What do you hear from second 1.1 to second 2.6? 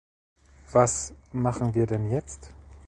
machen wir denn jetzt?